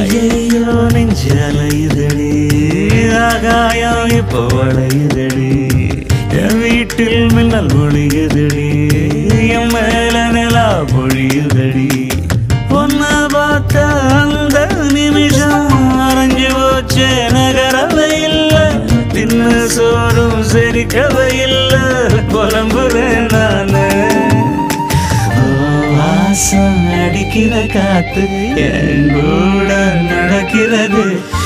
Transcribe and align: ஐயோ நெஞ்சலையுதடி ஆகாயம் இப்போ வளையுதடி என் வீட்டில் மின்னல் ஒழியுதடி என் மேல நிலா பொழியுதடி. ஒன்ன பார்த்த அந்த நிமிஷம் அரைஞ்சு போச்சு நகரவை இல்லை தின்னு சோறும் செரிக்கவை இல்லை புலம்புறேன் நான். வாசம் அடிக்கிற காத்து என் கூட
ஐயோ 0.00 0.64
நெஞ்சலையுதடி 0.94 2.30
ஆகாயம் 3.22 4.12
இப்போ 4.18 4.42
வளையுதடி 4.52 5.50
என் 6.40 6.58
வீட்டில் 6.62 7.20
மின்னல் 7.34 7.72
ஒழியுதடி 7.80 8.68
என் 9.50 9.70
மேல 9.74 10.16
நிலா 10.36 10.66
பொழியுதடி. 10.92 11.88
ஒன்ன 12.72 13.02
பார்த்த 13.34 13.76
அந்த 14.18 14.58
நிமிஷம் 14.94 15.74
அரைஞ்சு 16.06 16.48
போச்சு 16.54 17.06
நகரவை 17.36 18.08
இல்லை 18.28 18.64
தின்னு 19.14 19.48
சோறும் 19.76 20.40
செரிக்கவை 20.52 21.28
இல்லை 21.46 21.84
புலம்புறேன் 22.32 23.28
நான். 23.34 23.74
வாசம் 25.94 26.76
அடிக்கிற 27.00 27.54
காத்து 27.74 28.24
என் 28.66 29.08
கூட 29.14 29.70